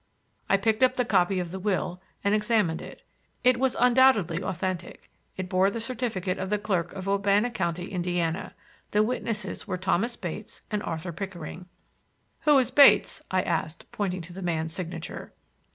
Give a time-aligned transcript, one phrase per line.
[0.49, 3.03] I picked up the copy of the will and examined it.
[3.43, 8.55] It was undoubtedly authentic; it bore the certificate of the clerk of Wabana County, Indiana.
[8.89, 11.67] The witnesses were Thomas Bates and Arthur Pickering.
[12.45, 15.33] "Who is Bates?" I asked, pointing to the man's signature.